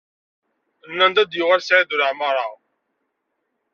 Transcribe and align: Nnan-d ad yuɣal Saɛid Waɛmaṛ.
Nnan-d 0.89 1.17
ad 1.23 1.31
yuɣal 1.37 1.61
Saɛid 1.63 1.91
Waɛmaṛ. 1.95 2.37